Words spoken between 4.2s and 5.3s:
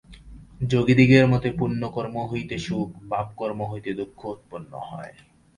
উৎপন্ন হয়।